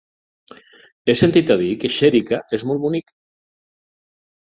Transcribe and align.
He 1.07 1.15
sentit 1.19 1.53
a 1.55 1.59
dir 1.61 1.69
que 1.85 1.93
Xèrica 1.99 2.43
és 2.61 2.69
molt 2.73 2.85
bonic. 2.89 3.17